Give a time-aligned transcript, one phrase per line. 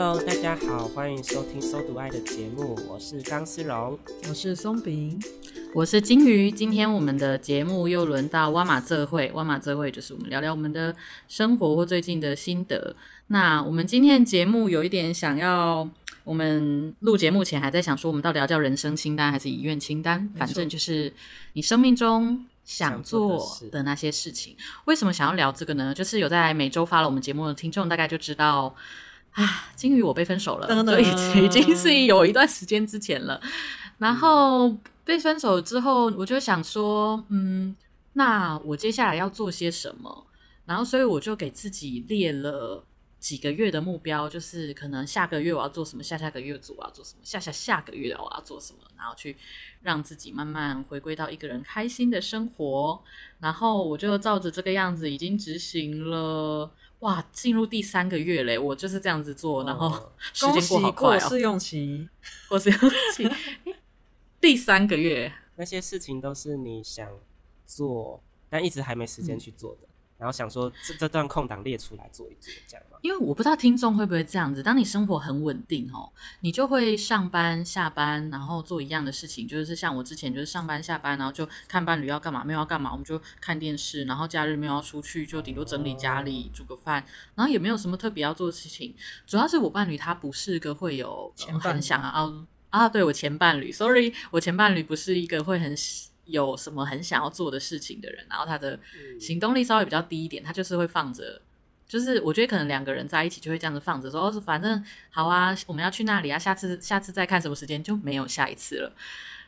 [0.00, 3.98] Hello，大家好，欢迎收听《搜读爱》的节目，我是张思荣，
[4.28, 5.20] 我是松饼，
[5.74, 6.52] 我是金鱼。
[6.52, 10.94] 今天我们的节目又轮到挖马这会，挖马这会就是我们聊聊我们的
[11.26, 12.94] 生活或最近的心得。
[13.26, 15.90] 那我们今天的节目有一点想要，
[16.22, 20.32] 我们录节目前还在想说，我们到底要叫人生清单还是遗愿清单？
[20.36, 21.12] 反正就是
[21.54, 24.56] 你生命中想做的那些事情。
[24.84, 25.92] 为什么想要聊这个呢？
[25.92, 28.72] 就是有在每周发了我们节目的听众，大概就知道。
[29.38, 33.40] 啊，金鱼，我被分手了，所以已经是有一段时间之前了。
[33.98, 37.76] 然后被分手之后，我就想说，嗯，
[38.14, 40.26] 那我接下来要做些什么？
[40.66, 42.84] 然后，所以我就给自己列了
[43.20, 49.36] 几个月的目标，就是可能下个月我要做什么，下下个月我要做什么，下下下个月我要做什么，然后去
[49.82, 53.00] 让自己慢慢回归到一个人开心的生活。
[53.38, 56.68] 然后我就照着这个样子已经执行了。
[57.00, 58.58] 哇，进入第三个月嘞！
[58.58, 61.28] 我就是这样子做，然后 时间过好快哦。
[61.28, 62.08] 试用期，
[62.48, 62.78] 过试用
[63.14, 63.30] 期，
[64.40, 67.08] 第三个月，那些事情都是你想
[67.66, 69.87] 做，但一直还没时间去做的。
[70.18, 72.98] 嗯然后想说这这段空档列出来做一做，这样吗？
[73.02, 74.60] 因为我不知道听众会不会这样子。
[74.60, 87.04] 当你生活很稳定哦，你就会上班下班，然后做一样的事情，就是像我之前就是上班下班，然后就看伴侣要干嘛，没有要干嘛，我们就看电视，然后假日没有要出去，就顶多整理家里，煮个饭，
[87.36, 88.92] 然后也没有什么特别要做的事情。
[89.24, 95.76] 主要是我伴侣他不是个会有很想要啊，对我前伴侣，sorry，我前伴侣不是一个会很。
[96.28, 98.78] 有什么很想要做的事情的人，然后他的
[99.18, 101.40] 行动力稍微比较低一点，他就是会放着，
[101.88, 108.92] 就是我觉得可能两个人在一起就会这样子放着，说哦，反正好啊，我们要去那里啊，下次下次再看什么时间就没有下一次了。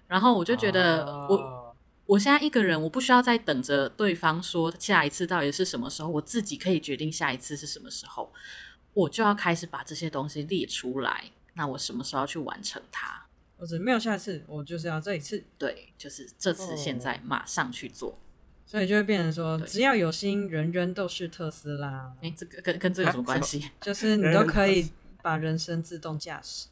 [0.08, 1.74] 然后我就觉得我、oh.
[2.06, 8.32] 我现在一个人，我不需要再等着对方说下一次到底是什么时候，我自己可以决定下一次是什么时候，
[8.94, 13.26] 我就要开始把这些东西列出来，那我什么时候要去完成它？
[13.60, 15.44] 我只没有下次，我就是要这一次。
[15.58, 18.18] 对，就是这次，现在马上去做，
[18.64, 22.14] 所以就会变成说，只要有心，人人都是特斯拉。
[22.22, 23.70] 哎，这个跟跟这个有什么关系？
[23.82, 26.68] 就是你都可以把人生自动驾驶，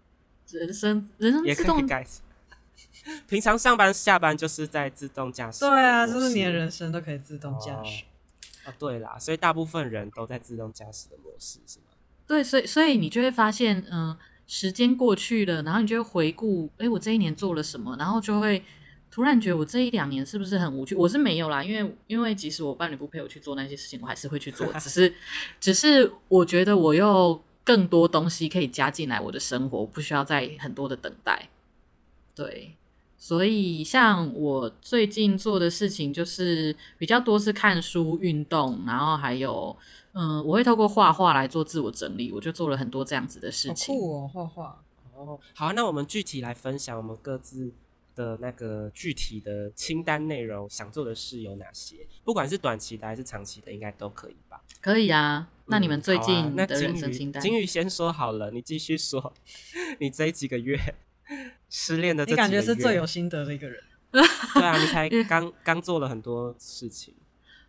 [0.58, 2.20] 人生人生自动驾驶。
[3.28, 5.60] 平常上班下班就是在自动驾驶。
[5.60, 8.04] 对啊，就是你的人生都可以自动驾驶。
[8.64, 11.84] 哦，对啦，所以大部分人都在自动驾驶的模式，是吗？
[12.26, 14.16] 对，所以所以你就会发现，嗯。
[14.52, 17.96] 时间过去了，然后你就会回顾，哎，我这一年做了什么？
[17.96, 18.60] 然后就会
[19.08, 20.96] 突然觉得我这一两年是不是很无趣？
[20.96, 24.66] 我是没有啦，因为因为即使我伴侣不陪我去做那些事情，我还是会去做。
[24.80, 25.14] 只是
[25.60, 31.48] 只是我觉得我又更多东西可以加进来我的生活，我不需要再很多的等待。
[32.34, 32.74] 对，
[33.16, 39.76] 所以像我最近做的事情就是比较多是看书、运动，然后还有。
[40.12, 43.94] 嗯，我会透过画画来做自我整理，我就做了很多这样子的事情。
[43.94, 44.82] 酷哦，画画
[45.14, 47.70] 哦，好，那我们具体来分享我们各自
[48.16, 52.06] 的那个具体的清单内容，想做的事有哪些？
[52.24, 54.60] 不管是短期的还是长期的，应该都可以吧？
[54.80, 55.48] 可以啊。
[55.66, 57.40] 那你们最近的人生清单？
[57.40, 59.32] 金鱼先说好了，你继续说。
[60.00, 60.76] 你这几个月
[61.70, 63.80] 失恋的这几个月，你感觉是最有心得的一个人。
[64.10, 64.20] 对
[64.64, 67.14] 啊，你才刚刚做了很多事情。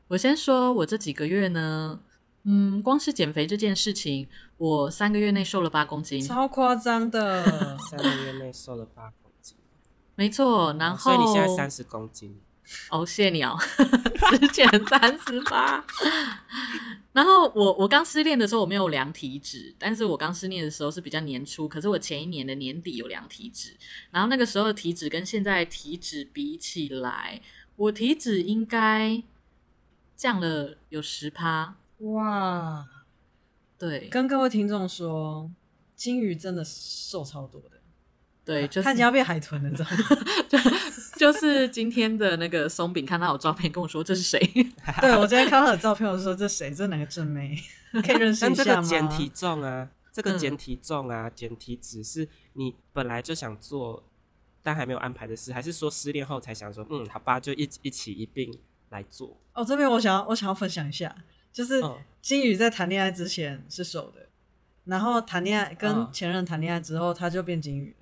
[0.07, 1.99] 我先说，我这几个月呢。
[2.43, 7.77] 嗯，光是减肥这件事情，我三个月内瘦了八公斤，超夸张的。
[7.89, 9.55] 三个月内瘦了八公斤，
[10.15, 10.75] 没错。
[10.79, 12.39] 然后，所以你现在三十公斤。
[12.89, 13.57] 哦，谢谢你哦，
[14.39, 15.83] 之前三十八。
[17.11, 23.75] 然后我我刚失恋的时候我没有量体脂，但是我刚失恋的时候是比较年初，可是我前一年的年底有量体脂，
[24.11, 27.41] 然后那个时候的体脂跟现在体脂比起来，
[27.75, 29.21] 我体脂应该
[30.15, 31.75] 降了有十趴。
[32.01, 32.87] 哇，
[33.77, 35.49] 对，跟各位听众说，
[35.95, 37.79] 金鱼真的瘦超多的，
[38.43, 39.97] 对，就是他已经要变海豚了，知道吗？
[40.49, 40.57] 就
[41.19, 44.39] 就是今天的那个松饼看到我照片，跟我说这是谁？
[44.99, 46.73] 对，我今天看到他的照片，我就说这谁？
[46.73, 47.55] 这哪个正妹？
[48.03, 48.81] 可以认识一下吗？
[48.81, 54.03] 减体重啊，这个减体重啊，减体脂是你本来就想做
[54.63, 58.51] 但还没有安排的事，还是说失恋后才想说，嗯，好吧，就一一起一并
[58.89, 59.37] 来做？
[59.53, 61.15] 哦，这边我想要我想要分享一下，
[61.51, 61.81] 就是
[62.21, 64.27] 金宇在谈恋爱之前是瘦的，
[64.85, 67.95] 然后谈恋爱跟前任谈恋爱之后，他就变金宇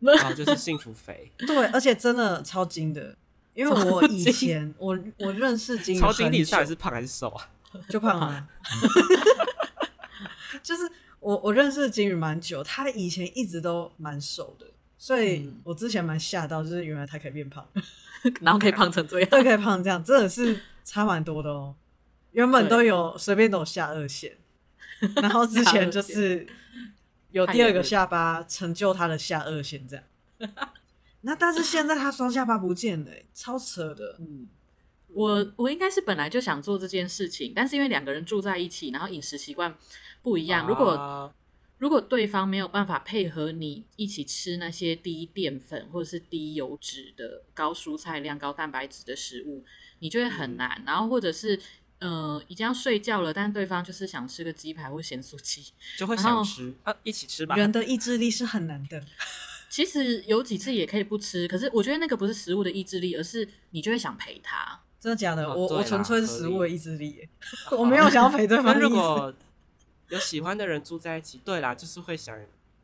[0.00, 1.30] 了，然后就是幸福肥。
[1.46, 3.16] 对，而且真的超金的，
[3.54, 7.48] 因为我以前我我认识金鱼，超金你到底是胖还是瘦啊？
[7.88, 8.48] 就胖啊，
[10.62, 10.82] 就是
[11.20, 14.66] 我我认识金宇蛮久，他以前一直都蛮瘦的，
[14.98, 17.66] 所以我之前蛮吓到，就是原来他可以变胖，
[18.40, 21.74] 然后可以胖成这样，对，可以胖成这样，真的是差蛮多的哦。
[22.32, 24.36] 原本都有随便都有下颚线，
[25.16, 26.46] 然后之前就是
[27.30, 30.04] 有第二个下巴成就他的下颚线这样，
[31.22, 34.48] 那但是现在他双下巴不见了，超扯的，嗯。
[35.14, 39.76] 我我应该是本来就想做这件事情，但是因为两个人住在一起，然后饮食习惯
[40.22, 41.30] 不一样，如果、啊、
[41.76, 49.62] 如果对方没有办法配合你一起吃那些低淀粉或者是低油脂的高蔬菜量、高蛋白质的食物，
[49.98, 50.70] 你就会很难。
[50.78, 51.60] 嗯、然后或者是
[52.02, 57.54] 呃已经要睡觉了，但对方就是想吃个鸡排或咸酥鸡， 就会想吃啊，一起吃吧。
[57.54, 59.02] 人的意志力是很难的。
[59.70, 64.80] 其实有几次也可以不吃，可是我觉得那个不是食物的意志力，而是你就会想陪他。
[65.00, 65.46] 真的假的？
[65.46, 67.26] 哦、我我纯粹是食物的意志力，
[67.72, 68.78] 我没有想要陪对方。
[68.78, 69.32] 如果
[70.10, 72.36] 有喜欢的人住在一起，对啦，就是会想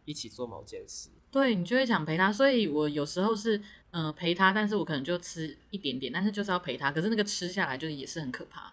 [0.06, 1.10] 一起做某件事。
[1.30, 3.58] 对，你就会想陪他，所以我有时候是
[3.90, 6.90] 嗯、呃、陪他，但是我可能就吃一点点，但是就是要陪他。
[6.90, 8.72] 可是那个吃下来就也是很可怕，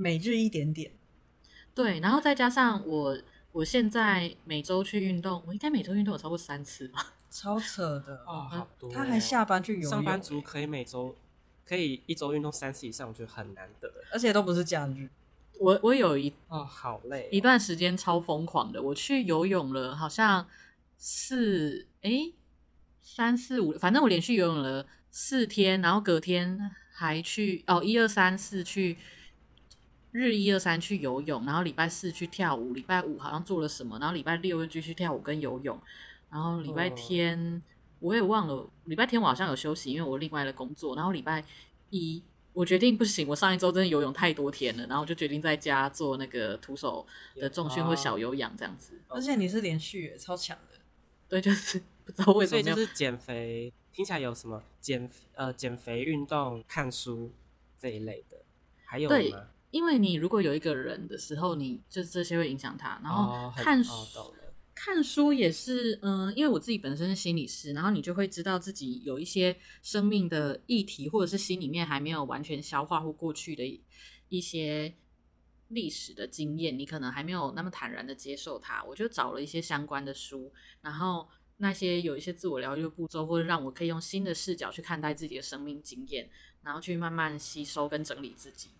[0.00, 0.92] 每日一点点。
[1.74, 3.18] 对，然后再加上我
[3.52, 7.14] 我现在每周去运动，我应该每周运动有超过三次吧？
[7.30, 8.92] 超扯的哦，好多、哦。
[8.92, 11.16] 他还下班去游泳，上班族可以每周。
[11.62, 15.08] 可以一周运动三次以上，我觉得很难得，而且都不是假日。
[15.60, 18.82] 我我有一哦，好累、哦，一段时间超疯狂的。
[18.82, 20.48] 我去游泳了，好像
[20.98, 22.34] 四哎、欸、
[23.00, 26.58] 三四五，反正我连续游泳了四天，然后隔天
[26.92, 28.98] 还去哦一二三四去
[30.12, 35.80] 日一二三去游泳，然后礼拜四去跳舞，礼拜五好像做了什么，然后礼拜六又继续跳舞跟游泳，
[36.30, 37.38] 然后礼拜天。
[37.38, 37.62] 哦
[38.00, 40.96] 我也忘了，礼拜天我好像有休息，因为我另外的工作。
[40.96, 41.44] 然后礼拜
[41.90, 42.22] 一
[42.54, 47.06] 我决定不行，我上一周真的游泳太多天了，然后就决定在家做那个徒手
[47.36, 48.98] 的重训或小有氧这样子。
[49.08, 50.78] 而且你是连续超强的，
[51.28, 52.62] 对，就是不知道为什么。
[52.62, 57.30] 所以就是减肥，听起来有什么减呃减肥、运动、看书
[57.78, 58.38] 这一类的，
[58.86, 59.48] 还有吗？
[59.70, 63.92] 对，因为你如果有一个人的时候，你就这些会影响他，然后看书。
[63.92, 64.34] 哦
[64.72, 73.62] 看书也是，嗯，因为我自己本身是心理师，然后你就会知道自己有一些生命的议题，或者是心里面还没有完全消化或过去的
[74.30, 74.94] 一些
[75.68, 78.82] 历史的经验，你可能还没有那么坦然的接受它。
[78.84, 80.50] 我就找了一些相关的书，
[80.80, 81.28] 然后
[81.58, 86.30] 那些有一些自我疗愈的步骤，或者让我可以用新的视角去看待自己的生命经验，
[86.62, 88.70] 然后去慢慢吸收跟整理自己。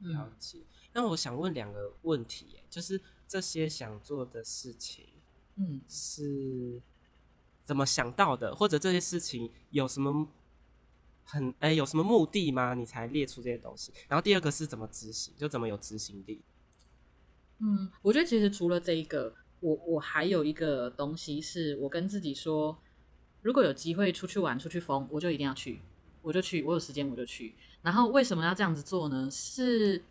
[0.00, 0.58] 嗯，了解。
[0.92, 3.00] 那我想问两个问题，就是。
[3.30, 5.06] 这些想做的事情，
[5.54, 6.82] 嗯，是
[7.62, 8.52] 怎么想到的？
[8.52, 10.26] 或者这些事情有什么
[11.22, 12.74] 很哎，有什么目的吗？
[12.74, 13.92] 你才列出这些东西。
[14.08, 16.42] 然后第二个是怎么执行，就怎么有执行力？
[17.60, 22.76] 嗯，我觉得其实除了这一个，我我还有一个东西是我跟自己说，
[23.42, 25.80] 如果有机会出去玩、出去疯，我就一定要去，
[26.22, 27.54] 我就去，我有时间我就去。
[27.82, 29.28] 然后为什么要这样子做呢？
[29.30, 30.02] 是。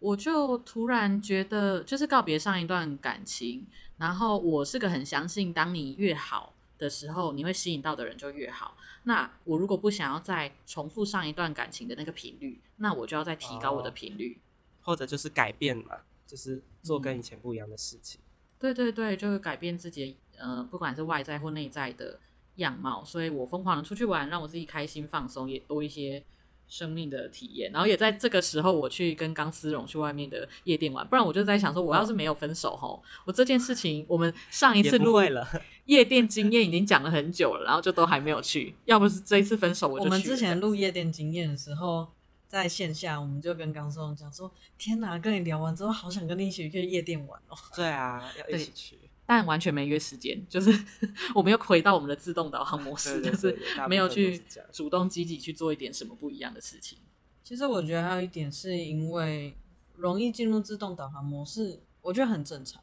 [0.00, 8.76] 我就突然觉得，就是告别上一段感情，然后我是个很相信，当你越好的时候，你会吸引到的人就越好。
[9.04, 14.38] 那我如果不想要再重复上一段感情的那个频率，那我就要再提高我的频率，
[14.82, 15.96] 哦，或者就是改变嘛，
[16.26, 18.20] 就是做跟以前不一样的事情。
[18.20, 22.20] 嗯，对对对，就是改变自己，呃，不管是外在或内在的
[22.56, 23.04] 样貌。
[23.04, 26.24] 所以我疯狂的出去玩，让我自己开心放松，也多一些。
[26.66, 31.06] 生命的体验，然后也在这个时候，我去跟刚丝绒去外面的夜店玩。
[31.06, 35.46] 不然我就在想说，我要是没有分手吼，我这件事情我们上一次录了
[35.84, 38.74] 夜店经验已经讲了很久了，然后就都还没有去。
[38.86, 40.08] 要不是这一次分手，我就去。
[40.08, 42.08] 我们之前录夜店经验的时候，
[42.48, 48.98] 在线下我们就跟钢丝绒讲说：“天哪，跟你聊完之后，好想跟你一起去夜店玩哦。”对啊，要一起去。
[49.26, 50.70] 但完全没约时间，就是
[51.34, 56.98] 我们又回到我们的自动导航模式，就是没有去主动积极去做一点什么不一样的事情。
[57.42, 59.56] 其实我觉得还有一点是因为
[59.96, 62.82] 容易进入自动导航模式，我觉得很正常。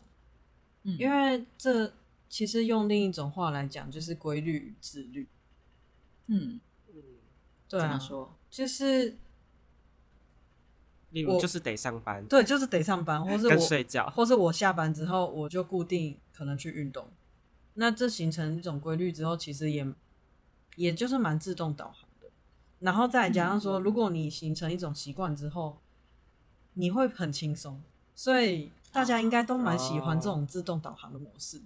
[0.84, 1.94] 嗯，因为这
[2.28, 5.28] 其实用另一种话来讲，就是规律与自律。
[6.28, 7.04] 嗯嗯，
[7.70, 8.36] 对啊，说？
[8.50, 9.18] 就是。
[11.12, 17.08] 例如就是得上班，对，就是得上班，或是我睡觉，或是我下班之后我就固定可能去运动，
[17.76, 19.86] 那这形成一种规律之后，其实也
[20.76, 22.32] 也就是蛮自动导航的。
[22.80, 25.78] 然后再加上说，如果你形成一种习惯之后，
[26.74, 27.80] 你会很轻松，
[28.16, 31.62] 所以大家应该都蛮喜欢这种自动导航的模式。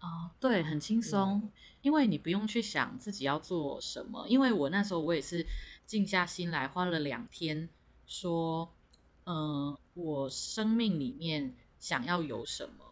[0.00, 1.48] 哦，对，很轻松，
[1.82, 4.26] 因为你不用去想自己要做什么。
[4.26, 5.46] 因为我那时候我也是
[5.86, 7.68] 静下心来，花了两天
[8.04, 8.72] 说，
[9.26, 12.83] 嗯、呃，我生命里面想要有什么。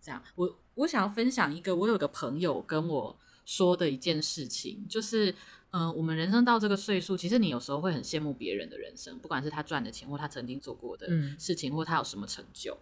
[0.00, 5.30] 这样，我我想要分享一个，我有个朋友跟我说的一件事情，就是，
[5.70, 11.06] 嗯、呃，我们人生到这个岁数，其实你有时候会很羡慕别人的人生，不管是他赚的钱，或他曾经做过的
[11.38, 12.76] 事情，或他有什么成就。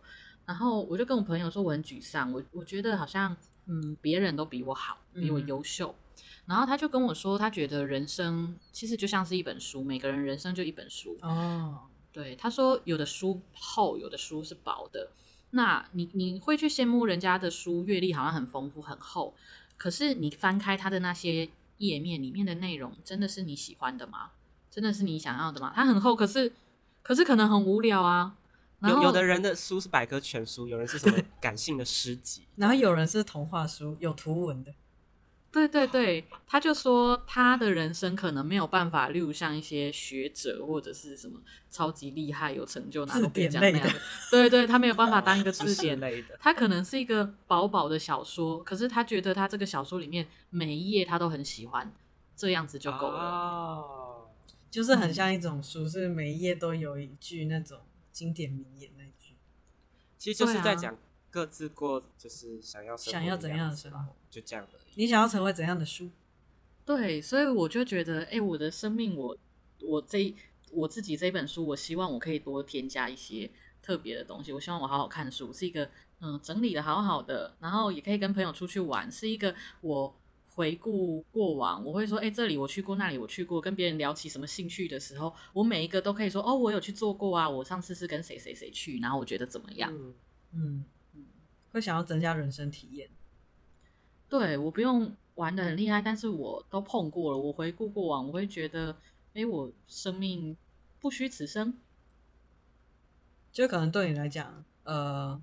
[0.47, 3.37] 然后我就跟我朋友说，我很沮丧，我我觉得好像。
[3.71, 5.95] 嗯，别人都比我好，比我优秀。
[5.95, 6.23] 嗯。
[6.47, 11.15] 然后他就跟我说，他觉得人生其实就像是一本书，每个人人生就一本书。
[11.21, 15.11] 哦，对，他说有的书厚，有的书是薄的。
[15.51, 19.35] 那你你会去羡慕人家的书阅历好像很丰富很厚，
[19.77, 24.31] 可是你翻开他的那些页面里面的内容，真的是你喜欢的吗？
[24.71, 25.73] 真的是你想要的吗？
[25.75, 26.53] 它很厚，可是
[27.03, 28.37] 可是可能很无聊啊。
[28.83, 34.73] 有有的人的书是百科全书，有人是什么感性的诗集， 然后有人是童话书，有图文的。
[35.67, 43.95] 对对对，他就说他的人生可能没有办法，例如像一些学者或者是什么超级厉害、有成就拿诺贝尔奖那样的。
[44.31, 46.39] 对对，他没有办法当一个 字典类的。
[46.39, 51.93] 他可能是一个薄薄的小说，可是他觉得他这个小说里面每一页他都很喜欢，
[52.37, 53.19] 这样子就够了。
[53.19, 54.29] 哦，
[54.71, 57.79] 就是很像一种书，是每一页都有一句那种。
[58.11, 59.37] 经典名言那句，
[60.19, 60.99] 其实就是在讲
[61.31, 64.79] 各自过，就是想要想要怎样的生活，就这样的。
[64.95, 66.11] 你想要成为怎样的书？
[66.85, 69.37] 对，所以我就觉得，哎、欸，我的生命我，
[69.83, 70.35] 我我这
[70.73, 73.51] 我自己这本书，我希望我可以多添加一些
[73.83, 74.53] 特别的东西。
[74.53, 80.15] 我希望我好好看书，是一个嗯整理的好好的，然后也可以跟朋友出去玩，是一个我。
[80.59, 83.61] 回顾过往，我会说，哎、欸，这里我去过，那里我去过。
[83.61, 87.49] 跟别人聊起什么兴趣的时候，我每一个都可以说，哦，我有去做过啊。
[87.49, 89.89] 我上次是跟谁谁谁去，然后我觉得怎么样？
[89.95, 90.15] 嗯
[90.55, 90.85] 嗯，
[91.73, 93.11] 会想要增加人生体验。
[94.29, 97.39] 对，我不用玩的很厉害，但是我都碰过了。
[97.39, 98.93] 我回顾过往，我会觉得，
[99.35, 100.57] 哎、欸，我生命
[101.01, 101.79] 不虚此生。
[103.53, 105.43] 就可能对你来讲，呃，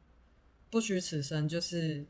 [0.69, 2.05] 不虚此生就是。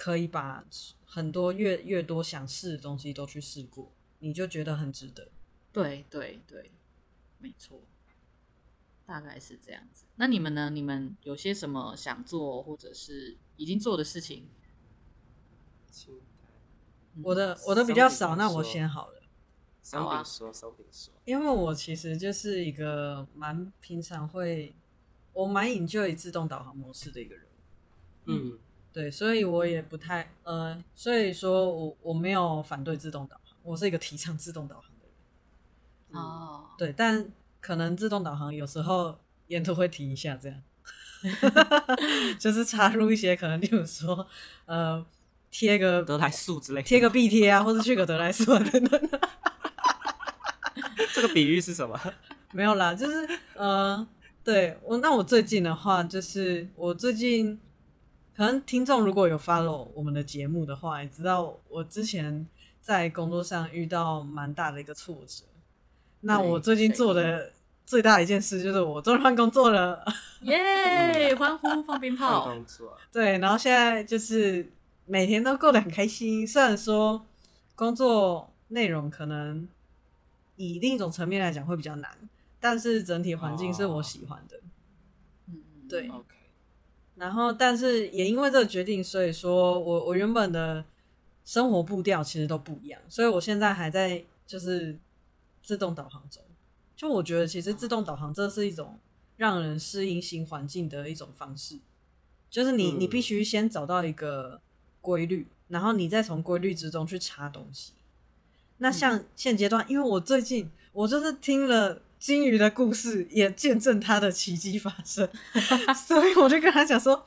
[0.00, 0.64] 可以把
[1.04, 5.28] 很多越越多想试的东西都去试过，你就觉得很值得。
[5.72, 6.70] 对对对，
[7.40, 7.80] 没错，
[9.08, 10.04] 大概是这样子。
[10.16, 10.68] 那你们呢？
[10.68, 14.46] 你们有些什么想做或者是已经做的事情？
[17.22, 19.22] 我的我的比较少，那我先好了。
[19.90, 21.14] 好啊，说说说。
[21.24, 24.74] 因为我其实就是一个蛮平常会，
[25.32, 27.46] 我蛮 enjoy 自动导航模式的一个人。
[28.26, 28.50] 嗯。
[28.50, 28.58] 嗯
[28.90, 36.20] 对，所以我也不太呃，所以说我我没有反对自动导航，我是一个提倡自动导航的人。
[36.20, 40.62] 哦、嗯，对，但可能自动导航有时候沿途会停一下，这样，
[42.38, 44.26] 就是插入一些可能，例如说
[44.66, 45.04] 呃，
[45.50, 49.10] 贴个德莱素之类，贴个壁贴啊，或者去个得来速 等等。
[51.14, 51.98] 这个比喻是什么？
[52.52, 54.06] 没有啦，就是呃，
[54.44, 57.60] 对我那我最近的话，就是我最近。
[58.36, 62.46] 可能听众如果有 follow 我们的节目的话，也知道我之前
[62.80, 65.42] 在工作上遇到蛮大的一个挫折。
[66.20, 67.52] 那我最近做的
[67.86, 70.04] 最大的一件事就是我终于换工作了，
[70.42, 71.34] 耶！
[71.34, 72.54] 欢呼放鞭炮。
[73.12, 74.70] 对，然后现在就是
[75.06, 76.46] 每天都过得很开心。
[76.46, 77.24] 虽然说
[77.74, 79.66] 工作内容可能
[80.56, 82.10] 以另一种层面来讲会比较难，
[82.60, 84.60] 但是整体环境是我喜欢的。
[85.46, 85.88] 嗯、oh.
[85.88, 86.10] 对。
[87.14, 90.84] 然后，但是也因为这个决定，所以说我我原本的
[91.44, 94.96] 生活步调其实都不一样，所以我现在还在就是
[95.68, 96.42] 自动导航中。
[96.96, 98.98] 就我觉得，其实自动导航这是一种
[99.36, 101.78] 让人适应新环境的一种方式，
[102.48, 104.62] 就是你你必须先找到一个
[105.02, 107.92] 规律，然后你再从规律之中去查东西。
[108.78, 112.00] 那像现阶段，因为我最近我就是听了。
[112.18, 115.28] 金鱼的故事也见证它的奇迹发生，
[115.94, 117.24] 所以我就跟他讲说，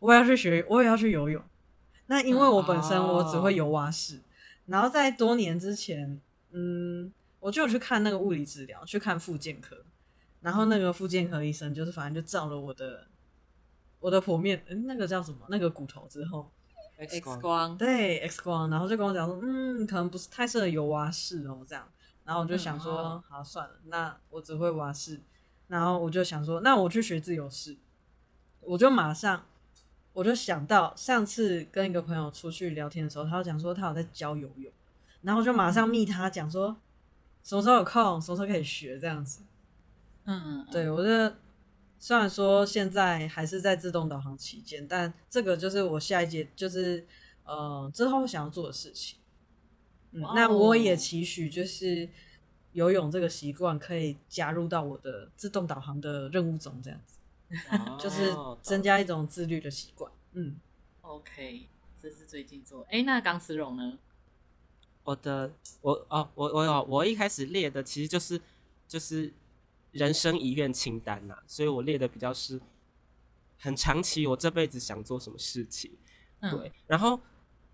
[0.00, 1.40] 我也要去学，我也要去游泳。
[2.06, 4.18] 那因为我本身我只会游蛙式，
[4.66, 6.20] 然后在多年之前，
[6.50, 9.84] 嗯，我就有去看那个物理治疗，去看复健科，
[10.42, 13.08] 然后那个复健科医生就是反正就照了我的
[13.98, 15.44] 我的剖面，嗯，那个叫什么？
[15.48, 16.48] 那个骨头之后
[16.98, 21.84] ，X 光，对，X 光，然后就跟我讲说，嗯，可能不是太适合游蛙式哦，这样。
[22.24, 25.20] 然后我就想说，嗯、好算了，那我只会蛙式。
[25.66, 27.76] 然后我就想说，那我去学自由式。
[28.60, 29.44] 我就马上，
[30.12, 34.72] 我就想到上次跟一个朋友出去聊天的时候，他就讲说他有在教游泳。
[35.22, 36.76] 然后就马上密他讲说
[37.42, 39.42] 什么时候有空，什么时候可以学这样子。
[40.24, 41.36] 嗯嗯，对，我觉得
[41.98, 47.06] 虽然说现在还是在自动导航期间，但这个就是我下一节就是
[47.44, 49.18] 呃之后想要做的事情。
[50.12, 52.08] 嗯，那我也期许就是
[52.72, 57.18] 游泳这个习惯可以加入到我的自动导航的任务中，这样子，
[57.98, 58.32] 就是
[58.62, 60.12] 增加一种自律的习惯。
[60.32, 60.56] 嗯
[61.00, 61.66] ，OK，
[62.00, 62.86] 这是最近做。
[62.90, 63.98] 哎，那钢丝绒呢？
[65.04, 68.40] 我的，我哦，我我有，我一开始列的其实就是
[68.86, 69.32] 就是
[69.90, 72.60] 人生遗愿清单呐，所以我列的比较是
[73.58, 75.90] 很长期，我这辈子想做什么事情，
[76.40, 77.20] 嗯、对，然后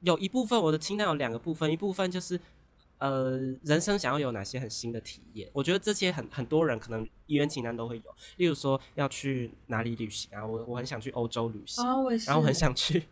[0.01, 2.41] 有一部分我的清单有两个部分，一部分就是
[2.97, 13.05] 呃人生想要有哪些很新的体验，我觉得这些很很多人可能遗愿清单都会有，例如说要去哪里旅行啊，我我很想去欧洲旅行，哦、然后我很想去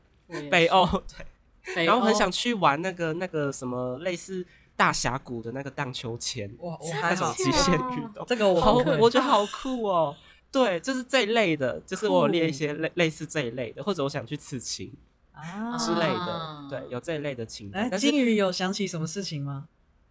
[0.50, 1.26] 北欧， 对。
[1.74, 4.46] 然后很想去玩那个那个什么类似
[4.76, 10.14] 大峡谷的那个荡秋千，哇，那种极限运动，这个我好，我觉得好酷哦。
[10.52, 14.90] 对，就是这一类的，就是我有列一些类类似这一类的，或者我想去刺青
[15.32, 17.90] 啊之类的，对，有这一类的情哎。
[17.90, 19.66] 金鱼有想起什么事情吗？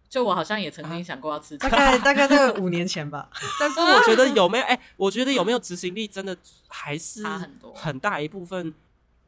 [0.08, 3.28] 就我好像也曾经想过要刺青，大概 大概在五年前吧。
[3.58, 6.36] 但是我觉得有没有哎，我觉得有没有执行力，真的
[6.68, 8.72] 还是很多很大一部分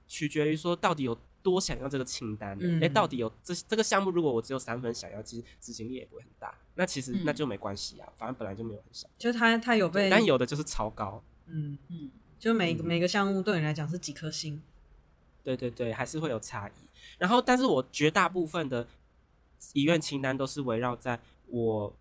[0.06, 1.16] 取决于说到底有。
[1.42, 6.54] 多想要这个清单，哎、嗯欸，到底有这这个项目，如果我只有三分想要，其实执行力也不会很大。
[6.74, 9.08] 那其实那就没关系啊，嗯、反正本来就没有很少。
[9.16, 11.22] 就他他有被，但有的就是超高。
[11.46, 14.60] 嗯嗯，就每、嗯、每个项目对你来讲是几颗星？
[15.42, 16.72] 对对对，还是会有差异。
[17.18, 18.86] 然后，但是我绝大部分的
[19.72, 21.96] 遗愿清单都是围绕在我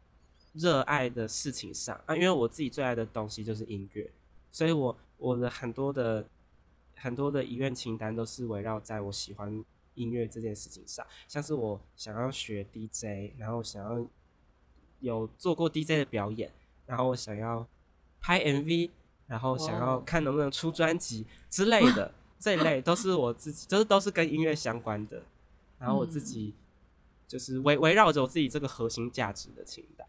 [0.54, 4.12] 热爱的事情上啊，因为我自己最爱的东西就是音乐，
[4.52, 6.28] 所以我我的很多的。
[6.98, 9.64] 很多的遗愿清单都是围绕在我喜欢
[9.94, 14.06] 音乐这件事情上，像是我想要学 DJ，然后想要
[15.00, 16.52] 有做过 DJ 的表演，
[16.86, 17.68] 然后我想要
[18.20, 18.90] 拍 MV，
[19.28, 25.24] 然后想要看能不能出专辑之类的， 这一类都是我自己，就是都是跟音乐相关的，
[25.80, 26.54] 然后我自己
[27.28, 30.08] 就是围围绕着我自己这个核心价值的清单，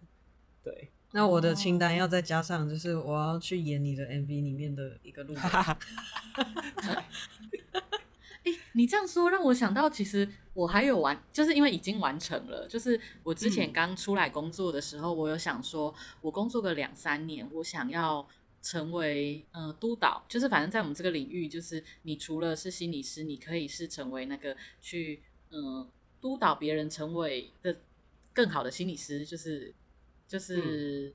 [0.63, 0.91] 对。
[1.13, 5.43] 那我的清单要再加上，就是我要去演你的 MV 里面的一个路 人。
[8.45, 12.69] 哎、欸，你这样说让我想到，其实我还有完，就是因为已经完成了。
[12.69, 18.29] 就是我之前刚出来工作的时候，嗯、我有想说，我工作个两三年，我想要
[18.61, 25.89] 成为呃督导，就是反正在我们这个领域，就是你除了是心理师，你可以是成为那个去嗯、呃、
[26.21, 27.77] 督导别人成为的
[28.35, 29.75] 更好的心理师，就是。
[30.29, 31.13] 就是，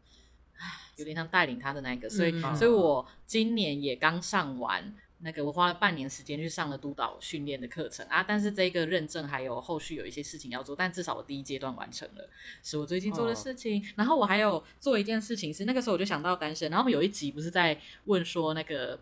[0.58, 8.23] 唉，有点像带领他的那个，所以，嗯、所以我今年也刚上完那个，我花了半年时间去上了督导训练的课程啊。
[8.23, 12.30] 但是这个认证还有后续有一些事情要做，但至少我第一阶段完成了，
[12.63, 13.80] 是我最近做的事情。
[13.80, 18.99] 哦、然后我还有做一件事情是，那个时候我就想到单身，然后我们有一集不是在问说那个，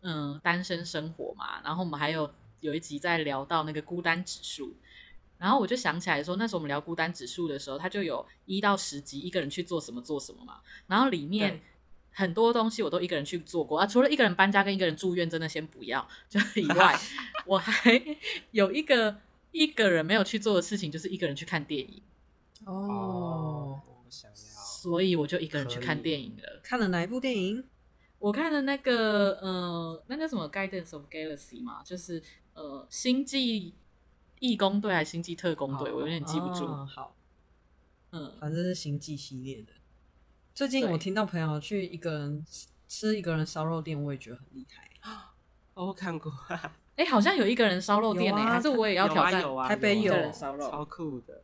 [0.00, 4.74] 嗯，单身生活嘛，然后我们还有有一集在聊到那个孤单指数。
[5.40, 10.60] 然后我就想起来说，那时候我们聊孤单指数的时候，它就有一到十集一个人去做什么做什么嘛。
[10.86, 11.58] 然后里面
[12.12, 16.94] 很多东西我都一个人去做过啊，除了一个人搬家跟一个人住院，真的先不要就以外，
[17.46, 18.02] 我还
[18.50, 19.16] 有一个
[19.52, 22.02] 一个人没有去做的事情，就是一个人去看电影。
[22.66, 26.60] 哦，我想要，所以我就一个人去看电影了。
[26.62, 27.64] 看了哪一部电影？
[28.18, 32.22] 我看的那个呃，那叫什么《Guardians of Galaxy》嘛，就是
[32.52, 33.72] 呃，星际。
[34.40, 35.92] 义工队还是星际特工队？
[35.92, 36.66] 我有点记不住。
[36.86, 37.14] 好，
[38.10, 39.72] 嗯，反正是星际系列的。
[40.54, 42.44] 最近我听到朋友去一个人
[42.88, 44.90] 吃一个人烧肉店，我也觉得很厉害。
[45.74, 46.32] 我看过，
[46.96, 49.42] 哎，好像有一个人烧肉店呢，还是我也要挑战？
[49.68, 51.42] 台北有人烧肉，超酷的。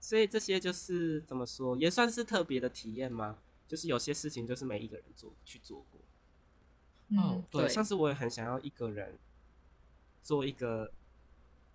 [0.00, 3.36] 所以这些就是怎么说，也算是特别的体验吗？
[3.68, 6.00] 就是有些事情就是没一个人做去做过。
[7.08, 9.18] 嗯，对，上次我也很想要一个人
[10.22, 10.90] 做一个。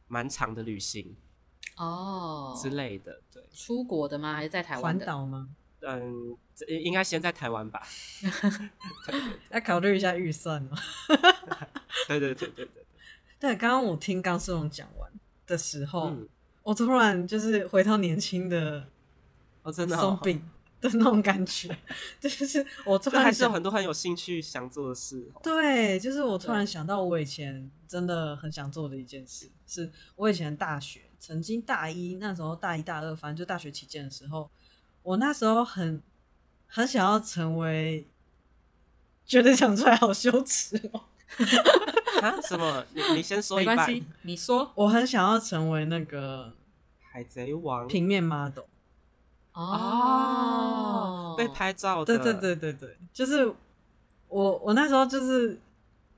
[0.09, 1.15] 蛮长的旅行
[1.77, 4.33] 哦之类的，对，出国的吗？
[4.35, 5.47] 还是在台湾环岛吗？
[5.81, 6.35] 嗯，
[6.67, 7.81] 应该先在台湾吧。
[9.49, 10.77] 要考虑一下预算 吗？
[12.07, 12.83] 对对对对对
[13.39, 13.55] 对。
[13.55, 15.09] 刚刚我听钢丝绒讲完
[15.47, 16.27] 的时候，嗯、
[16.63, 18.85] 我突然就是回到年轻的
[19.63, 20.43] 哦，真的松饼
[20.81, 21.75] 的那种感觉，
[22.19, 25.29] 就是我突然还是有很多很有兴趣想做的事。
[25.43, 29.49] 对，就是我突然想到我以前真的很想做的一件事。
[29.67, 34.49] 是我以前大学曾经大一那时候大一大二，反正就大学期间的时候，
[35.03, 36.01] 我那时候很
[36.67, 38.07] 很想要成为，
[39.25, 41.03] 觉得讲出来好羞耻哦。
[42.21, 42.41] 啊？
[42.41, 42.85] 什么？
[42.93, 43.75] 你你先说一半。
[43.75, 44.71] 没关系，你说。
[44.75, 46.55] 我很想要成为那个
[47.11, 48.63] 海贼王平面 model。
[49.59, 53.45] 哦，被拍照的，对对对对对，就是
[54.27, 55.59] 我我那时候就是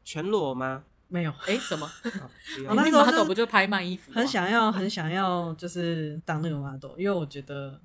[0.03, 0.83] 全裸吗？
[1.07, 1.89] 没有，哎，什么？
[2.69, 4.11] 我那时候不就拍卖衣服？
[4.13, 7.81] 很想要很想要，就是当那个 model，因为我觉得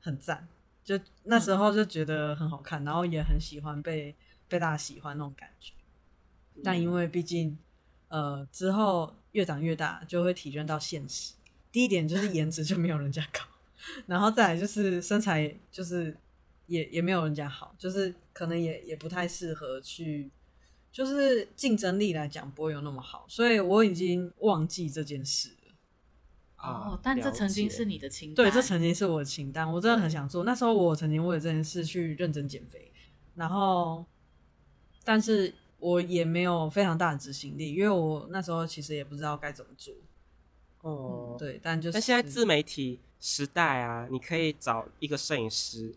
[0.00, 0.46] 很赞，
[0.84, 4.14] 就那时候就觉得很好看，然后也很喜欢被
[4.48, 5.72] 被大家喜欢那种感觉。
[6.62, 7.56] 但因为毕竟
[8.08, 11.32] 呃之后越长越大，就会体认到现实。
[11.72, 13.40] 第一点就是颜值就没有人家高。
[14.06, 16.16] 然后再来就是身材，就是
[16.66, 20.30] 也也没有人家好，就是可能也也不太适合去，
[20.90, 25.74] 就是竞争力来讲不会有那么好，所以我已经忘记这件事了。
[26.56, 30.44] 哦，但这曾经是你的清单，对，这曾经是我的清单，我真的很想做。
[30.44, 32.90] 那时候我曾经为了这件事去认真减肥，
[33.34, 34.06] 然后，
[35.04, 39.92] 但是我也没有非常大的执行力，因为我那时候其实也不知道该怎么做。
[40.80, 43.00] 哦、嗯，对，但就是，但现在自媒体。
[43.26, 45.94] 时代啊，你可以找一个摄影师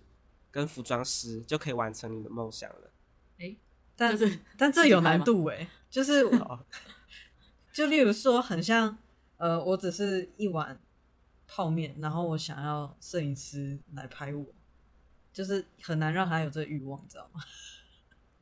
[0.49, 2.89] 跟服装师，就可以完成你的梦想了。
[3.37, 3.57] 哎、欸，
[3.97, 6.23] 但是但这有难度哎，就是
[7.73, 8.97] 就例如说，很像
[9.35, 10.79] 呃，我只是一碗
[11.45, 14.45] 泡面，然后我想要摄影师来拍我，
[15.33, 17.41] 就是很难让他有这个欲望，你知道吗？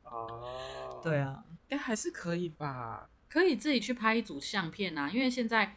[0.08, 5.76] 哦，对啊，哎、欸，还是可以吧，可以自己去拍一组相片啊，因为现在。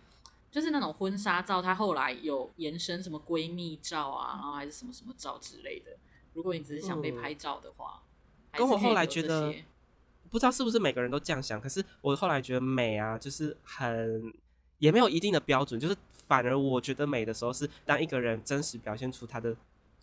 [0.51, 5.91] 就是那种婚纱照，它后来有延伸什么闺蜜照啊，然后还是什么什么照之类的。
[6.33, 8.01] 如果你只是想被拍照的话，
[8.51, 9.53] 嗯、跟我后来觉得，
[10.29, 14.33] 不知道是不是每个人都这样想，可是我后来觉得美啊，就是很
[14.77, 15.95] 也没有一定的标准，就是
[16.27, 19.55] 反而我觉得美的时候是当一个人真实表现出他的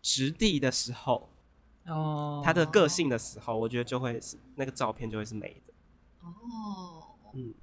[0.03, 1.29] 质地的时候，
[1.87, 5.73] 哦，他的个性的时候，我觉得就会是那个照片就会是美的。
[6.21, 7.03] 哦，
[7.35, 7.55] 嗯，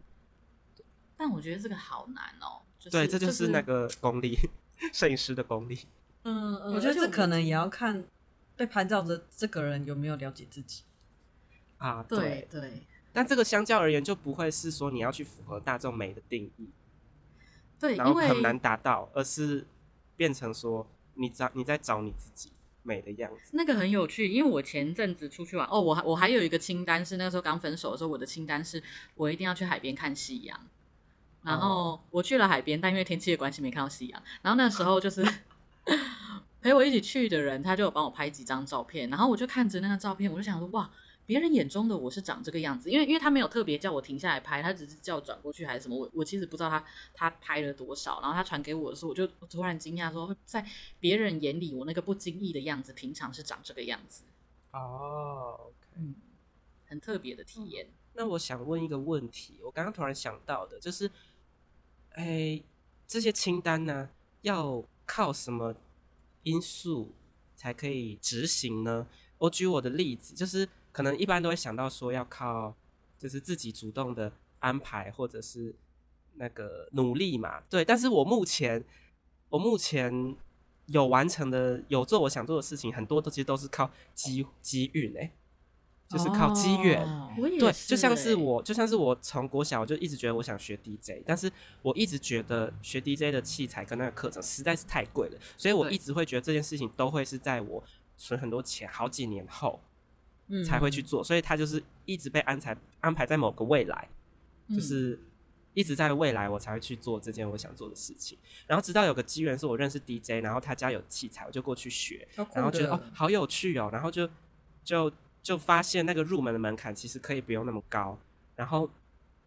[1.16, 2.62] 但我觉得这个好难哦。
[2.84, 4.38] 就是、对，这就是那个功力，
[4.92, 5.80] 摄影师的功力。
[6.24, 8.04] 嗯，我觉得这可能也要看
[8.58, 10.84] 被拍照的这个人有没有了解自己
[11.78, 12.04] 啊。
[12.04, 12.72] 对对，对，
[13.14, 16.68] 但这个相较而言，就不会是说你要去符合大众美的定义，
[17.80, 19.66] 对，然后很难达到，而是
[20.18, 22.52] 变成说你找你在找你自己
[22.84, 23.52] 美的样子。
[23.54, 28.84] 那个很有趣，因为我前阵子出去玩，哦，我还我还有一个清单是那个时候刚分手的时候，我的清单是
[29.16, 30.68] 我一定要去海边看夕阳。
[31.44, 34.24] 然后我去了海边，但因为天气的关系没看到夕阳。
[34.42, 35.22] 然后那时候就是
[36.62, 39.10] 陪我一起去的人，他就有帮我拍几张照片。
[39.10, 40.90] 然后我就看着那张照片，我就想说：哇，
[41.26, 42.90] 别人眼中的我是长这个样子。
[42.90, 45.98] 因为因为他没有特别叫我停下来拍，他只是叫我转过去还是什么。
[45.98, 46.82] 我我其实不知道他
[47.14, 48.22] 他拍了多少。
[48.22, 50.66] 然后他传给我的时候，我就突然惊讶说，在
[51.02, 54.24] 别人眼里，我那个不经意的样子，平常是长这个样子。
[54.72, 55.60] 哦.
[55.96, 56.16] 嗯，
[56.88, 57.88] 很特别的体验。
[58.14, 61.12] 那我想问一个问题，我刚刚突然想到的就是。
[62.14, 62.64] 哎、欸，
[63.08, 64.10] 这些清单呢，
[64.42, 65.76] 要靠什么
[66.44, 67.14] 因素
[67.56, 69.08] 才可以执行呢？
[69.40, 72.76] 我举我的例子，就是可能一般都会想到说要靠，
[73.18, 75.76] 就是自己主动的安排或者是
[76.36, 77.62] 那个努力嘛。
[77.70, 78.84] 对，但是我目前
[79.50, 80.36] 我目前
[80.86, 85.32] 有完成的、有做我想做的事情，很多都其实都是靠机机运哎。
[86.14, 87.28] 就是靠机缘，哦，
[87.60, 97.84] 对，就像是我，就像是我从国小我就一直觉得我想学 DJ，但是我一直觉得学 DJ 的器材跟那个课程实在是太贵了，所以我一直会觉得这件事情都会是在我
[98.16, 99.82] 存很多钱好几年后
[100.64, 104.08] 才会去做，嗯，所以它就是一直被安排安排在某个未来，
[104.70, 105.20] 就是
[105.74, 114.30] 一直在未来我才会去做这件我想做的事情，然后直到有个机缘是我认识 DJ，然后他家有器材，我就过去学，然后觉得哦好有趣哦，然后就
[114.84, 115.12] 就。
[115.44, 118.18] 就发现那个入门的门槛其实可以不用那么高，
[118.56, 118.90] 然后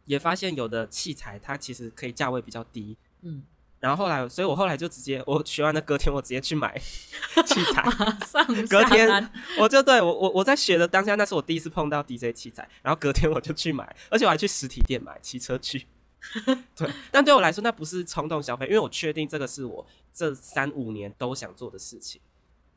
[0.04, 3.42] 也发现有的器材它其实可以价位比较低，嗯，
[3.80, 6.76] 然后后来，所以我后来就直接我学完的隔天我直接去买
[7.46, 15.86] 器材，马上隔天我就对我我我在学的当下，那是我第一次碰到 DJ 器材，然后隔天我就去买，而且我还去实体店买，骑车去，
[16.76, 22.20] 对，但对我来说那不是冲动消费，因为我确定这个是我这三五年都想做的事情。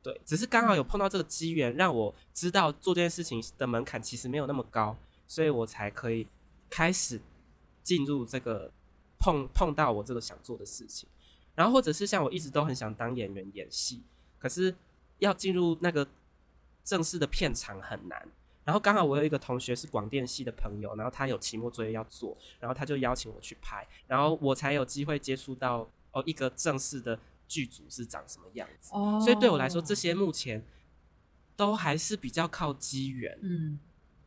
[0.02, 4.96] 对，只是刚好有碰到这个机缘，让我知道做这件事情的门槛其实没有那么高，
[5.28, 6.26] 所以我才可以
[6.70, 7.20] 开始
[7.84, 8.72] 进入这个
[9.20, 11.10] 碰碰到我这个想做的事情。
[11.54, 14.02] 然后或者是像我一直都很想当演员演戏，
[14.38, 14.74] 可是
[15.18, 16.08] 要进入那个
[16.82, 18.26] 正式的片场很难。
[18.64, 27.20] 然后刚好我有一个同学是广电系的朋友，然后他有期末作业要做，然后他就邀请我去拍，然后我才有机会接触到哦一个正式的。
[27.50, 29.20] 剧组是长什么样子？Oh.
[29.22, 30.64] 所以对我来说，这些目前
[31.58, 33.38] 都还是比较靠机缘。
[33.42, 33.80] 嗯，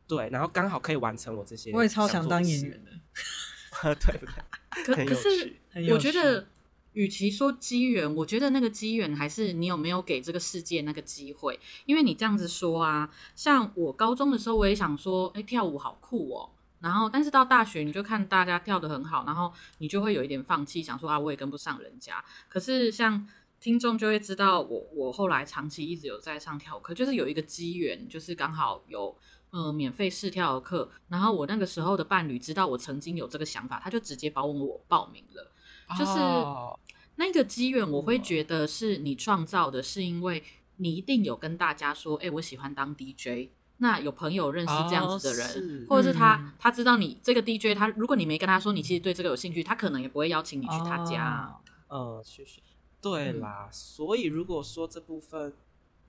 [0.05, 1.71] 对，然后刚好可以完成我这些。
[1.71, 2.91] 我也超想当演员的，
[3.95, 4.83] 对不对？
[4.85, 5.55] 可可是，
[5.91, 6.47] 我觉得
[6.91, 11.57] 与其说机缘，我觉得那个机缘还是你有没有给这个世界那个机会。
[11.85, 16.49] 因为你这样子说啊，像我高中的时候，我也想说，哎，跳舞好酷哦。
[16.83, 22.23] 然后，但是到大学，你就看大家跳得很好，然后你就会有一点放弃，想说啊，我也跟不上人家。
[22.49, 23.27] 可是像
[23.59, 29.17] 听众就会知道我，我我后来长期一直有在上跳舞课，就是有一个机缘，就是刚好有
[29.51, 30.91] 呃免费试跳的课。
[31.07, 35.51] 然后我那个时候的伴侣知道我曾经有这个想法，他就直接帮我报名了，
[35.97, 36.11] 就是。
[36.19, 36.79] 哦
[37.15, 40.43] 那个机缘，我会觉得是你创造的，是因为
[40.77, 43.51] 你一定有跟大家说，哎、欸，我喜欢当 DJ。
[43.77, 51.59] 那有朋友认识这样子的人，哦、是或者是他、嗯、他知道你这个 DJ，他如果你没跟他说你其实对这个有兴趣，他可能也不会邀请你去他家。
[51.87, 52.61] 哦，谢谢，
[53.01, 53.67] 对啦。
[53.67, 55.53] 嗯、所以如果说这部分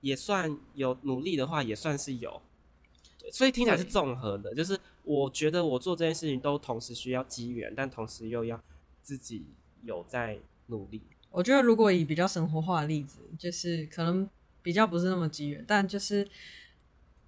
[0.00, 2.42] 也算有努力的话，也算是有。
[3.18, 8.60] 对，所以听起来是综合的，就是我觉得我做这件事情都同时需要机缘，但同时又要
[9.02, 9.46] 自己
[9.82, 10.38] 有在。
[10.68, 14.26] 努力，我觉得如果以比较生活化的例子，就是可能
[14.62, 16.26] 比较不是那么机缘，但就是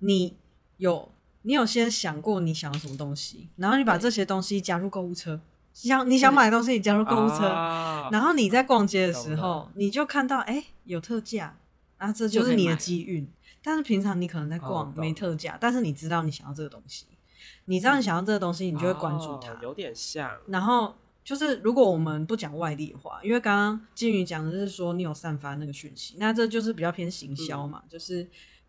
[0.00, 0.37] 你
[0.76, 1.11] 有
[1.42, 5.40] 你有先想过你想要什么东西，然后你把这些东西加入购物车，
[5.72, 7.48] 想你想买的东西你加入购物车，
[8.11, 11.56] 然后你在逛街的时候你就看到哎有特价，
[11.98, 13.26] 啊这就是你的机运。
[13.62, 17.06] 但是平常你可能在逛没特价，但是你知道你想要这个东西，
[17.64, 20.94] 你知道你想要这个东西，你就会关注它，有点像，然后。
[21.26, 28.24] 就是如果我们不讲外力的话，因为刚刚金鱼讲的是说你有散发那个讯息，那这就是比较偏行销嘛，嗯、就是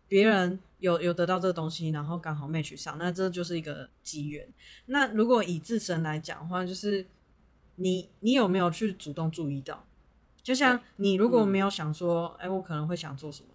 [0.08, 4.48] 别人有有得到这个东西，然后刚好 match 上，那这就是一个机缘。
[4.86, 7.06] 那如果以自身来讲的话，就是
[7.76, 9.84] 你你有没有去主动注意到？
[10.42, 13.48] 就像你如果没有想说，哎、嗯欸，我可能会想做什么，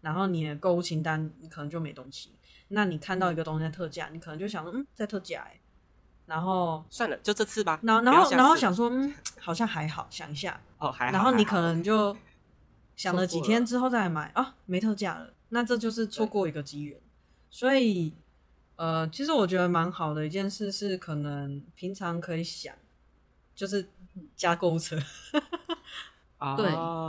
[0.00, 2.32] 然后你的购物清单你可能就没东西。
[2.68, 5.60] 那你看到一个东西在特价，你可能就想，嗯，在特价哎、欸。
[6.24, 7.78] 然后算了，就这次吧。
[7.82, 10.58] 然后，然后，然后想说，嗯，好像还好，想一下。
[10.78, 11.12] 哦，还好。
[11.12, 12.16] 然后你可能就
[12.96, 16.98] 想了几天之后再来买啊，没特价了，那这就是错过一个机缘。
[17.50, 18.12] 所以，
[18.76, 22.74] 呃，其实我觉得蛮好的一件事是，可能平常可以想，
[23.54, 23.86] 就是
[24.34, 24.98] 加购物车。
[26.56, 26.66] 对，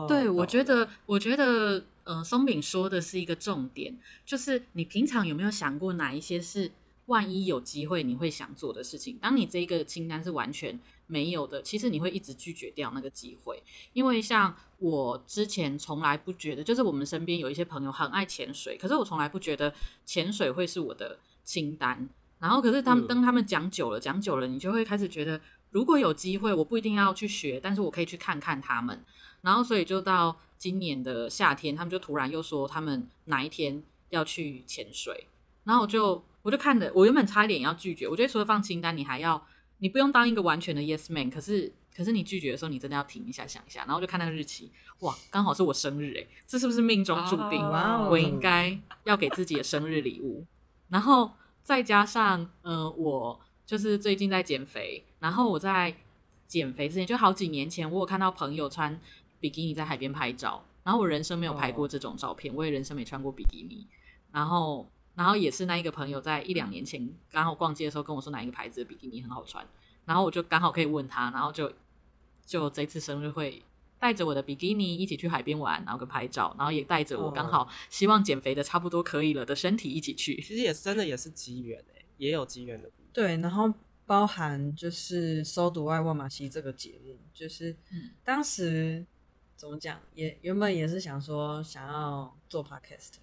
[0.07, 6.71] 对，我觉得，我觉得，呃，松饼说的是一个重点，就是你平常有没有想过哪一些是？
[7.07, 9.17] 万一有机会，你会想做的事情。
[9.21, 13.61] 当你这个清单是完全没有的，其实你会一直拒绝掉那个机会。
[13.93, 19.73] 因为像我之前从来不觉得，就是我们身边有一些朋友很爱潜水，可是我从来不觉得
[20.05, 22.09] 潜水会是我的清单。
[22.39, 25.39] 然后，可是他们当他们讲久了，讲久了，你就会开始觉得，
[25.71, 29.01] 如果有机会，我不一定要去学，但是我可以去看看他们。
[29.41, 35.27] 然后，所以就到今年的夏天，他们就突然又说他们哪一天要去潜水，
[35.63, 36.23] 然后我就。
[36.43, 38.05] 我就看着，我原本差一点要拒绝。
[38.05, 39.41] 我觉得除了放清单，你还要，
[39.77, 41.29] 你不用当一个完全的 yes man。
[41.29, 43.85] 可是，可是你拒绝的时候，你真的要停一下，想一下。
[43.85, 47.61] 然后就看那个日期，哇，刚好是我生日诶，这是不是命中注定？
[47.61, 50.45] 哦、我应该要给自己的生日礼物。
[50.89, 55.05] 然后再加上，呃，我就是最近在减肥。
[55.19, 55.95] 然后我在
[56.45, 58.99] 减肥之前，就好几年前，我有看到朋友穿
[59.39, 60.65] 比基尼在海边拍照。
[60.83, 63.87] 然后我人生没有拍过这种照片，哦、我也人生没穿过比基尼。
[64.33, 64.85] 然后。
[65.15, 69.63] 然后也是那一个朋友，在一两年前刚好逛街的时候跟我说哪一个牌子的比基尼很好穿，
[70.05, 71.71] 然后我就刚好可以问他，然后就
[72.43, 73.63] 就这次生日会
[73.99, 80.35] 带着我的比基尼一起去海边玩，然后跟拍照，然后也带着我刚好希望减肥的差不多可以了的身体一起去。
[80.41, 82.89] 其实也真的也是机缘诶，也有机缘的。
[83.13, 83.71] 对，然后
[84.07, 87.75] 包含就是《搜读爱万马西》这个节目，就是
[88.23, 89.05] 当时
[89.55, 93.13] 怎么讲，也原本也是想说想要做 podcast，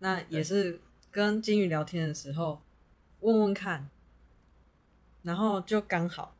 [0.00, 0.82] 那也是。
[1.18, 2.62] 跟金鱼聊天的时候，
[3.18, 3.90] 问问看，
[5.22, 6.36] 然后就刚好，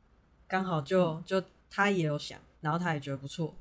[0.47, 3.57] 刚好就就他也有想，然后他也觉得不错，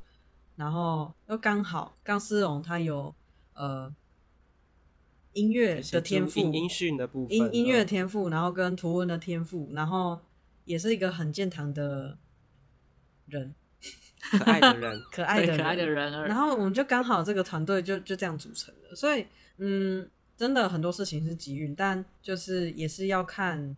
[0.58, 3.16] 然后又刚好钢丝绒他有
[3.56, 3.92] 呃
[5.34, 10.20] 音乐的天赋，音讯的部分，音音乐的天赋，然后跟图文的天赋，然后
[10.66, 12.20] 也是一个很健谈的
[13.26, 13.56] 人，
[14.22, 19.26] 可爱的人， 可爱的可爱的人，然后我们就刚好这个团队就就这样组成了，所以
[19.58, 20.08] 嗯。
[20.38, 23.76] 真的很多事情是机运，但就是也是要看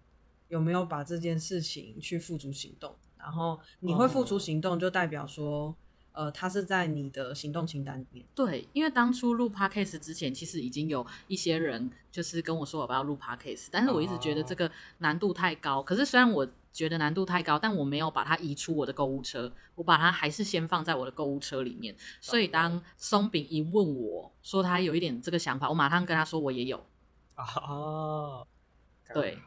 [0.50, 2.94] 有没有把这件事情去付诸行动。
[3.18, 5.76] 然后你会付出行动，就代表说，
[6.12, 8.26] 呃，它是在你的行动清单里面。
[8.36, 14.70] 对，因为当初录 Podcast 之前，其实已经有一些人就是跟我说我要录 Podcast，但是我一直觉得这个
[15.00, 15.82] 难度太高。
[15.82, 21.96] 可是虽然我觉得难度太高，但我没有把它移出我的购物车，我把它还是先放在我的购物车里面。
[22.22, 26.84] 所以当松饼一问我说他有一点这个想法，我马上跟他说我也有。
[27.36, 28.46] 哦，
[29.14, 29.38] 对，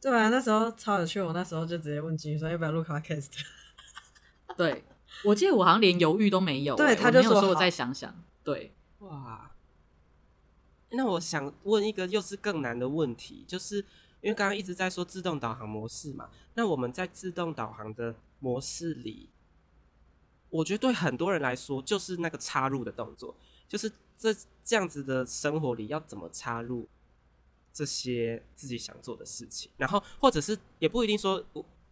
[0.00, 3.30] 对啊，那时候超有趣，我那时候就直接问金鱼说要不要录 podcast。
[4.56, 4.84] 对，
[5.24, 8.14] 我记得我好像连犹豫都没有、欸，对，他就说我再想想。
[8.44, 9.50] 对，哇，
[10.90, 13.78] 那我想问一个又是更难的问题，就是
[14.20, 19.28] 因为刚刚一直在说自动导航模式嘛，那我们在自动导航的模式里，
[20.50, 23.34] 我觉得对很多人来说就是那个插入的动作，
[23.68, 26.86] 就是这这样子的生活里要怎么插入
[27.72, 31.44] 这些自己想做的事情，然后或者是也不一定说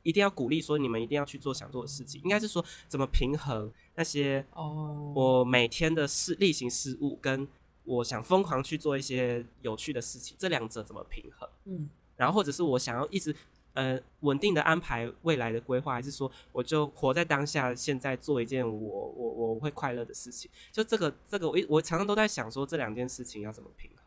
[0.04, 7.48] 一定要鼓励说你们一定要去做想做的事情，应该是说怎么平衡那些哦，我每天的事例行事务跟
[7.82, 11.48] 我想疯狂去做一些有趣的事情，这两者怎么平衡？
[11.64, 13.34] 嗯，然后或者是我想要一直
[13.72, 20.50] 呃稳定的安排未来的规划，还是说我就活在当下，现在做一件我我我会快乐的事情？
[20.70, 23.98] 就这个这个我我常常都在想说这两件事情要怎么平衡。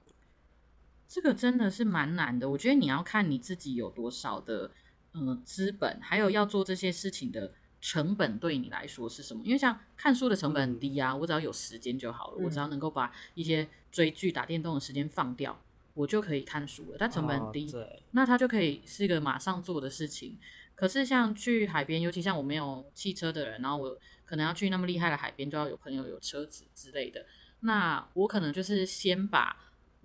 [1.09, 4.69] 这个真的是蛮难的，我觉得你要看你自己有多少的
[5.25, 9.41] 呃资本，还有要做这些事情的成本对你来说是什么？
[9.45, 15.59] 因为像看书的成本很低啊，我只要有时间就好了，嗯、我只要能够把一些追剧、打电动的时间放掉，
[15.93, 16.97] 我就可以看书了。
[16.99, 20.37] 但成本很低，哦、那它就可以是一个马上做的事情。
[20.75, 27.25] 可是像去海边，尤其像我没有汽车的人，然后我可能要去那么厉害的海边，就要有朋友有车子之类的。
[27.61, 29.55] 那我可能就是先把。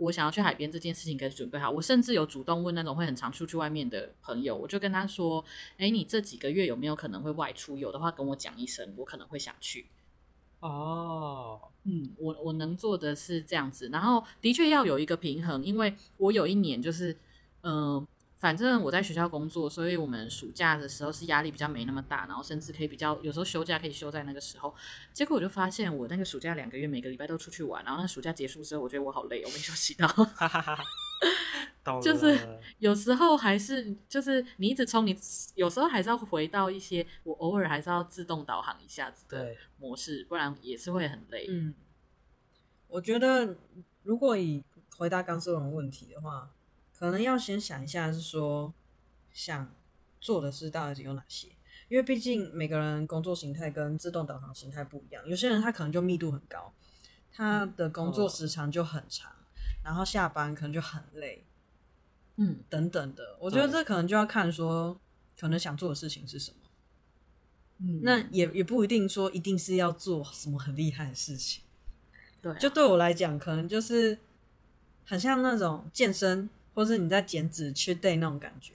[0.03, 1.71] 我想要去海边这件事情，给准备好。
[1.71, 5.45] 我甚至有主动问那种会很常出去外面的朋友，我就跟他说
[5.79, 7.77] ：“哎，你这几个月有没有可能会外出？
[7.77, 9.87] 有的话跟我讲一声，我可能会想去。”
[10.61, 17.13] 哦，嗯，我我能做的是这样子，然后的确要有一个平衡，因为我有一年就是，
[17.63, 18.07] 嗯、呃。
[18.43, 24.75] 反正我在学校工作，所以我们暑假的时候是压力比较没那么大，然后甚至可以比较有时候休假可以休在那个时候。
[25.13, 30.09] 结果我就发现，我那个暑假两个月每个礼拜都出去玩，然后那暑假结束之后，我觉得我好累，我没休息到。
[32.03, 32.37] 就是
[32.81, 35.17] 有时候还是就是你一直冲，你
[35.55, 41.47] 有时候还是要回到一些我偶尔还是要自动导航一下子的模式，不然也是会很累。
[41.49, 41.73] 嗯，
[42.89, 43.57] 我觉得
[44.03, 44.65] 如果以
[44.97, 46.51] 回答刚说的问题的话。
[47.03, 48.73] 可能要先想一下，是说
[49.33, 49.75] 想
[50.21, 51.49] 做的事到底有哪些？
[51.89, 55.29] 因为毕竟每个人工作形态跟自动导航形态不一样。
[55.29, 56.73] 有些人他可能就密度很高，
[57.33, 59.33] 他的工作时长就很长，
[59.83, 61.45] 然后下班可能就很累，
[62.37, 63.37] 嗯，等等的。
[63.41, 65.01] 我觉得这可能就要看说，
[65.37, 66.57] 可能想做的事情是什么。
[67.79, 71.65] 嗯，那也也不一定说一定是要做什么很厉害的事情。
[72.41, 74.21] 对，就对我来讲，可能就是
[75.05, 76.49] 很像那种健身。
[76.75, 78.75] 或是你在减脂去 day 那种感觉，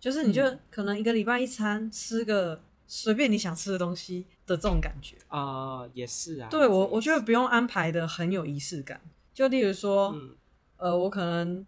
[0.00, 6.48] 就是你就可能一个礼拜一餐吃个随便你想吃的东西的这种感觉啊、呃，也是啊。
[6.48, 9.00] 对我，我觉得不用安排的很有仪式感。
[9.34, 10.36] 就例如说，嗯、
[10.76, 11.66] 呃，我可能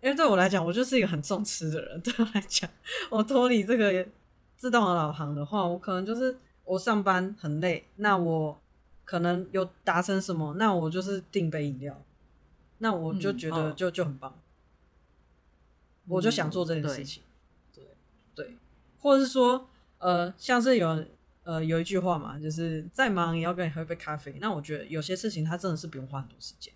[0.00, 2.00] 因为对我来讲，我就是一个很重吃的人。
[2.02, 2.68] 对我来讲，
[3.10, 4.06] 我脱离这个
[4.56, 8.60] 自动的导航的话，我可能就是我上班很累，那我
[9.04, 12.02] 可能有达成什么，那我就是订杯饮料，
[12.78, 14.34] 那我就觉得就、就很棒。
[16.06, 17.22] 我就想做这件事情，
[17.72, 17.84] 对
[18.34, 18.56] 对，
[18.98, 21.06] 或者是说，呃，像是有
[21.44, 24.36] 呃有一句话嘛，就是再忙也要跟你喝一杯咖啡。
[24.40, 26.74] 那我觉得有些事情它真的是不用花很多时间。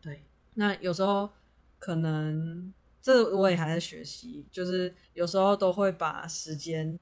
[0.00, 1.30] 对，那有时候
[1.78, 6.98] 可能这我也还在学习，就是有时候都会把时间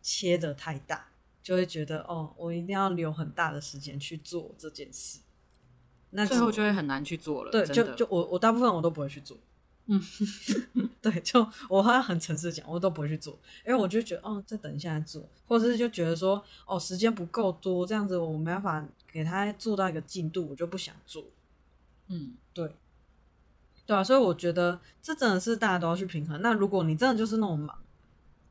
[0.00, 1.08] 切的太大，
[1.42, 5.20] 就会觉得哦，我一定要留很大的时间去做这件事，
[6.10, 7.50] 那最后就会很难去做了。
[7.50, 9.36] 对，就就我我大部分我都不会去做。
[9.86, 10.00] 嗯，
[11.02, 21.24] 对，就我好像很诚实讲，我都不会去做，因为我就觉得哦，再等一下再做，或者是就觉得说哦，时间不够多，这样子我没办法给他做到一个进度，我就不想做。
[22.08, 22.74] 嗯，对，
[23.84, 26.40] 对啊，所以我觉得这真的是大家都要去平衡。
[26.40, 27.78] 那如果你真的就是那么忙，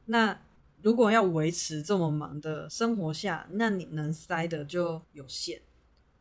[0.06, 0.40] 那
[0.84, 5.62] 如果要维持这么忙的生活下，那你能塞的就有限，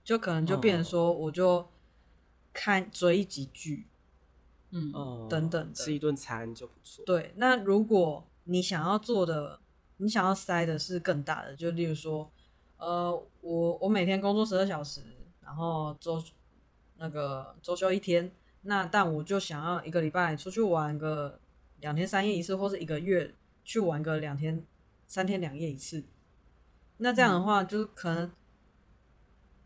[0.03, 1.69] 就可能就变成说，我就
[2.55, 3.87] 看追一集剧。
[4.75, 7.05] 嗯，等等的，吃一顿餐就不错。
[7.05, 9.61] 对，那如果你想要做的，
[9.99, 12.33] 你想要塞的是更大的，就例如说，
[12.79, 13.13] 呃，
[13.43, 15.03] 我我每天工作十二小时，
[15.43, 16.25] 然后周
[16.97, 21.39] 那个周休一天，那但我就想要一个礼拜出去玩个
[21.81, 24.65] 两天三夜一次，或是一个月去玩个两天
[25.07, 26.03] 三天两夜一次，
[26.97, 28.33] 那这样的话，就可能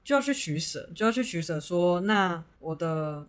[0.03, 3.29] 就要去取舍，就要去取舍，说那我的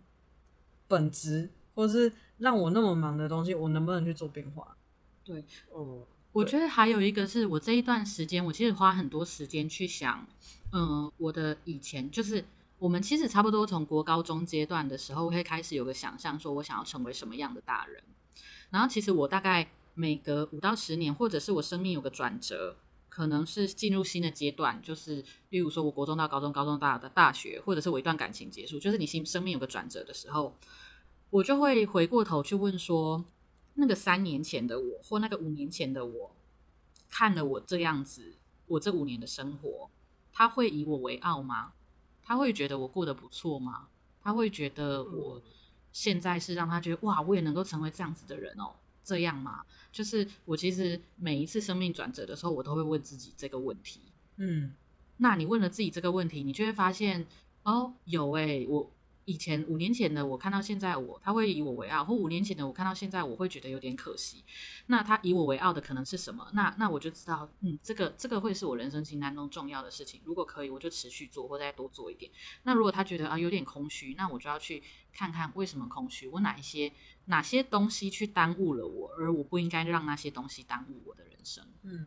[0.88, 1.50] 本职。
[1.78, 4.76] 或是让我那么忙的东西，我能不能去做变化？
[5.22, 10.26] 对，哦，我觉得还有一个是我这一段时间，我其实花很多时间去想，
[10.72, 12.44] 嗯，我的以前就是
[12.80, 18.02] 我们其实差不多从国高中阶段的时候，会开始有个想象，说我想要成为什么样的大人。
[18.70, 22.74] 然后其实我大概每隔五到十年，或者是我生命有个转折，
[23.08, 30.56] 可能是进入新的阶段，就是例如说，我国中到高中，高中到的大学，或者是我一段感情结束，就是你心生命有个转折的时候，
[31.30, 33.24] 我就会回过头去问说，
[33.74, 36.34] 那个三年前的我，或那个五年前的我，
[37.10, 38.34] 看了我这样子，
[38.66, 39.90] 我这五年的生活，
[40.32, 41.72] 他会以我为傲吗？
[42.22, 43.88] 他会觉得我过得不错吗？
[44.22, 45.42] 他会觉得我
[45.92, 48.74] 现在是让他觉得哇，我也能够成为这样子的人哦。
[49.04, 49.64] 这样吗？
[49.92, 54.00] 就是我其实每一次生命转折的时候，我都会问自己这个问题。
[54.36, 54.72] 嗯，
[55.18, 57.26] 那你问了自己这个问题，你就会发现
[57.64, 58.90] 哦，有诶，我。
[59.28, 64.42] 以前五年前的我看到现在我，他会以我为傲；或五年前的我看到现在，我会觉得有点可惜。
[64.86, 66.48] 那他以我为傲的可能是什么？
[66.54, 70.22] 那那我就知道，嗯，这个这个会是我人生清单中重要的事情。
[70.24, 72.32] 如果可以，我就持续做，或再多做一点。
[72.62, 76.90] 那如果他觉得啊有点空虚，那我就要去看看为什么空虚，我哪一些
[77.26, 81.66] 哪些东西去耽误了我，而我不应该让那些东西耽误我的人生。
[81.82, 82.06] 嗯，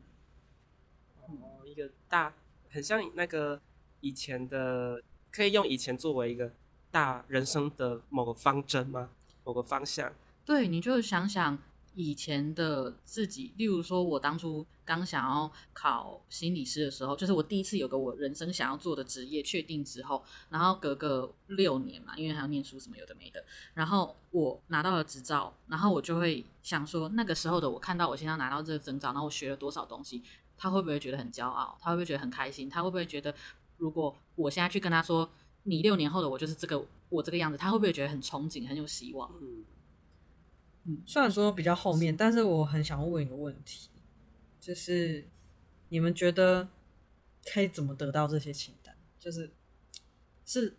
[1.28, 2.34] 哦，一个大
[2.72, 3.61] 很像那个
[3.99, 6.51] 以前的，可以用以前作为一个。
[6.92, 9.10] 大人生的某个方针吗？
[9.44, 10.14] 某个方向？
[10.46, 11.58] 对，你就想想
[11.96, 30.24] 以前的自己，例如说，我当初刚想要考心理师的时候，就是我第一次有个我人生想要做的职业确定之后，然后隔个六年嘛，因为还要念书什么有的没的，然后我拿到了执照，然后我就会想说，那个时候的我看到我现在拿到这个证照，然后我学了多少东西，
[30.58, 31.78] 他会不会觉得很骄傲？
[31.82, 32.70] 他会不会觉得很开心？
[32.70, 33.34] 他会不会觉得，
[33.78, 35.30] 如果我现在去跟他说，
[35.64, 39.32] 你六年后的我就是这个我这个样子，他会不会觉得很憧憬，很有希望？
[39.41, 39.66] 嗯，
[40.86, 43.89] 嗯，虽然说比较后面，但是我很想问一个问题，
[44.59, 45.28] 就是
[45.89, 46.68] 你们觉得
[47.45, 48.95] 可以怎么得到这些清单？
[49.20, 49.51] 就是
[50.45, 50.76] 是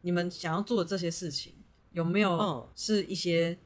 [0.00, 1.54] 你们想要做的这些事情，
[1.92, 3.58] 有没有是一些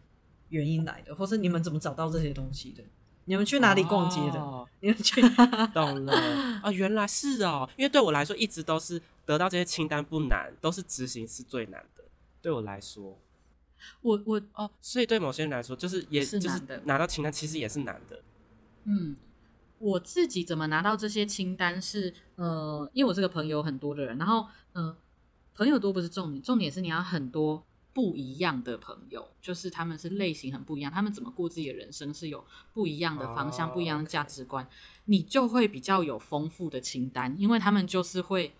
[0.49, 2.83] 原因来的，或是你们怎么找到这些东西的？
[3.29, 4.41] 你们去哪里逛街的？
[4.41, 5.21] 哦、你们去
[5.75, 6.73] 懂了啊？
[6.73, 12.05] 原来是哦，因为对我来说一直都是得到这些清单不难，都是执行是最难的。
[12.43, 13.19] 对我来说，
[14.03, 18.21] 我我哦，所以对某些人来说，就是也是就是拿到清单其实也是难的。
[18.85, 19.17] 嗯，
[19.79, 24.97] 我自己怎么拿到这些清单是呃，因为我是个朋友很多的人，然后嗯、呃，
[25.55, 27.66] 朋友多不是重点，重点是你要很多。
[27.97, 32.45] 不一样的朋友，就是他们是类型很不一样，他们怎么过自己的人生是有
[32.75, 34.69] 不一样的方向，oh, 不一样的价值观
[35.07, 38.53] 你就会比较有丰富的清单，因为他们就是会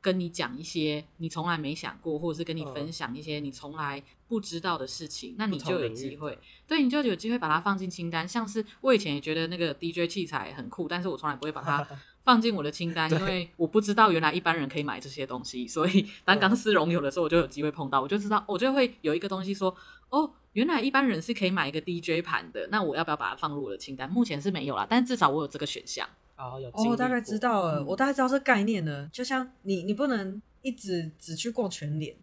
[0.00, 5.38] 跟你讲一些你从来没想过，或者是跟你分享一些你从来不知道的事情，oh.
[5.40, 8.28] 那你就有机会，对，你就有机会把它放进清单。
[8.28, 11.84] 像是我以前也觉得那个 DJ 器材很酷，但是我从来不会把它。
[12.26, 19.72] 放进我的清单，因为我不知道原来一般人可以买这些东西，所以当钢丝绒有的时候，我就有机会碰到，我就知道，我就会有一个东西说，
[20.10, 24.10] 哦，原来一般人是可以买一个 DJ 盘的，那我要不要把它放入我的清单？
[24.10, 26.04] 目前是没有啦，但至少我有这个选项。
[26.36, 26.68] 哦，有。
[26.70, 29.08] 哦，我大概知道了，嗯、我大概知道这概念了。
[29.12, 32.16] 就像你，你不能一直只去逛全联，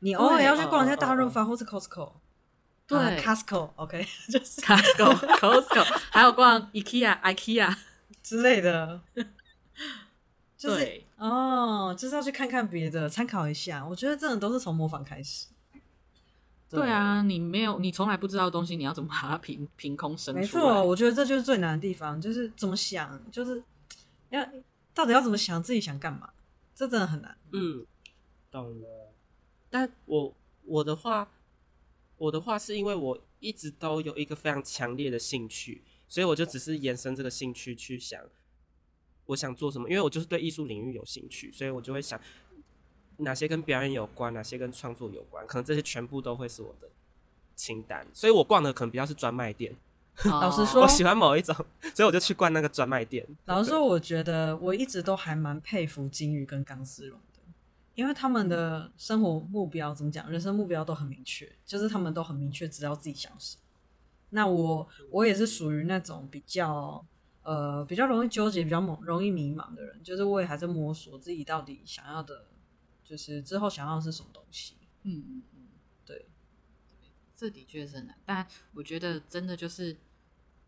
[0.00, 2.12] 你偶尔要去逛一下大润发或是 Costco，
[2.86, 4.06] 对、uh, Costco，OK，、okay?
[4.32, 7.76] 就是 Costco，Costco，还有逛 IKEA、IKEA
[8.22, 9.02] 之类的。
[10.56, 13.84] 就是、哦，就是要去看看别的，参考一下。
[13.84, 15.48] 我觉得这种都是从模仿开始。
[16.68, 20.42] 对，对啊，你没有，你从来不知道的东西，你要怎么把它凭凭空生出来？
[20.42, 23.62] 没错，我觉得这就是最难的地方，就是怎么想，就是
[24.30, 24.42] 要
[24.94, 26.32] 到底要怎么想，自己想干嘛，
[26.74, 27.36] 这真的很难。
[27.52, 27.84] 嗯，
[28.50, 29.12] 懂了。
[29.68, 31.28] 但我我的话，
[32.16, 38.22] 我的话是因为我一直都有一个非常强烈的兴趣，所以我就只是延伸这个兴趣去想。
[39.26, 39.88] 我想做什么？
[39.88, 42.20] 因为我就是对艺术领域有兴趣，所以我就会想
[43.18, 46.88] 哪些跟表演有关，哪些跟创作有关，可能这些全部都会是我的
[47.54, 48.06] 清单。
[48.12, 49.74] 所以我逛的可能比较是专卖店。
[50.24, 51.54] 老实 说，我喜欢某一种，
[51.94, 53.26] 所以我就去逛那个专卖店。
[53.46, 57.40] 老实说，我觉得我一直都还蛮佩服金鱼跟钢丝绒的，
[57.94, 63.62] 因为他们的生活目标怎么讲，人生目标都很明确，就是他们都很明确知道自己想什么。
[64.30, 67.06] 那我我也是属于那种比较。
[67.44, 72.46] 呃，比较容易纠结，比较容易迷茫的人，就是我也还在摸索自己到底想要的，
[73.02, 74.76] 就是之后想要的是什么东西。
[75.02, 75.68] 嗯嗯嗯，
[76.06, 76.26] 对，
[77.34, 79.96] 这的确是很难，但我觉得真的就是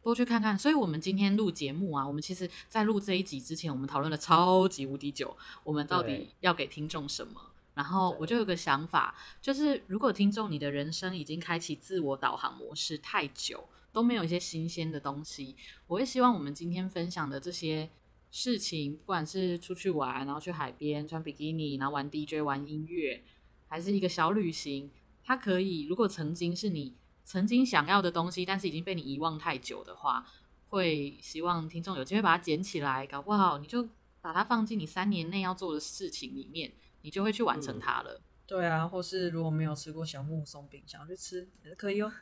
[0.03, 0.59] 多去看看。
[0.59, 7.41] 所以我们今天录节目啊，我们其实在录这一集之前，我们讨论了超级无敌久，我们到底要给听众什么？
[7.75, 13.69] 然后我就有个想法，就是如果听众你的人生已经开启自我导航模式太久。
[13.95, 15.55] 都没有一些新鲜的东西，
[15.87, 17.89] 我会希望我们今天分享的这些
[18.33, 23.23] 事情，不管是出去玩，然后去海边穿比基尼，然后玩 DJ 玩音乐，
[23.69, 24.91] 还是一个小旅行，
[25.23, 30.27] 它可以，如果曾经是你曾经想要的东西，但是已经被你遗忘太久的话，
[30.71, 33.89] 会希望听众有机会把它捡起来，搞不好你就
[34.21, 36.73] 把它放进你三年内要做的事情里面，
[37.03, 38.15] 你就会去完成它了。
[38.15, 42.13] 嗯、对啊，或是如果没有吃过小木松饼，想要去吃也是可以哦。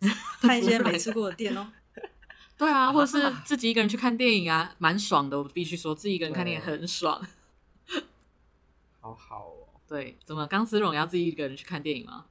[0.40, 1.68] 看一些没吃过的店哦。
[2.56, 5.38] 对啊，或者是自己一个人去看电影啊，蛮爽的。
[5.38, 7.26] 我必须说，自己一个人看电影很爽。
[9.00, 9.80] 好好哦。
[9.88, 12.26] 对，怎么钢丝绒要自己一个人去看电影吗？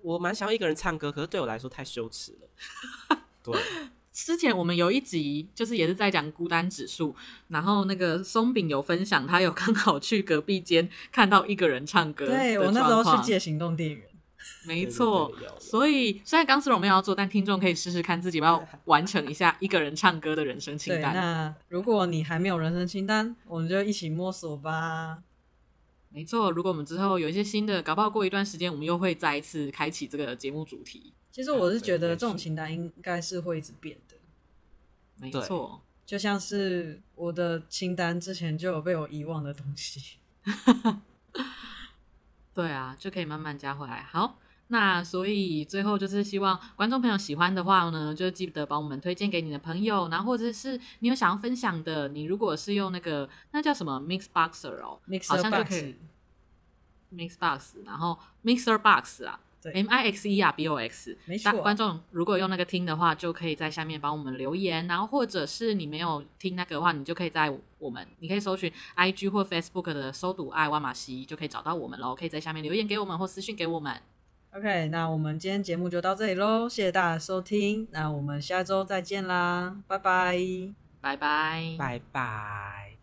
[0.00, 3.18] 我蛮想要一个人唱歌，可是对我来说太羞耻了。
[3.42, 3.60] 对，
[4.12, 7.16] 之前我们有一集就是也是在讲孤单指数，
[7.48, 12.26] 然后那个松饼有分享，他有刚好去隔壁间看到一个人唱歌。
[12.26, 14.08] 对，我那时候去借行动电源。
[14.64, 21.12] 没错，所以虽然钢丝绒没有要做，但听众可以试试看自己要完成一下一个人唱歌的人生清单。
[21.14, 25.22] 那如果你还没有人生清单，我们就一起摸索吧。
[26.10, 31.12] 没错，如果我们之后有一些新的，搞不好过一段时间，我们又会再一次开启这个节目主题。
[31.30, 34.16] 其实我是觉得这种清单应该是会一直变的。
[35.20, 40.18] 没错，就像是我的清单之前就有被我遗忘的东西。
[42.58, 44.02] 对啊，就可以慢慢加回来。
[44.10, 44.36] 好，
[44.66, 55.94] 那所以最后就是希望观众朋友喜欢的话呢，就记得帮我们推荐给你的朋友，然后或者是你有想要分享的，你如果是用那个那叫什么 Mixboxer 哦，Mixer 好像就可以
[57.14, 59.38] Mixbox，然后 Mixer Box 啊。
[59.60, 61.52] 对，M I X E R B O X，没错。
[61.62, 64.86] 观众如果用那个听的话，就可以在下面帮我们留言。
[64.86, 72.14] 然后或者是你没有听那个的话，你就可以在我们，你可以搜寻 I G 或 Facebook 的“搜读爱哇玛西”，就可以找到我们喽。
[72.14, 73.94] 可以在下面留言给我们或私讯给我们。
[74.54, 80.38] OK，那我们今天节目就到这里喽，谢谢大家收听，那我们下周再见啦，拜拜，
[81.00, 82.97] 拜拜，拜拜。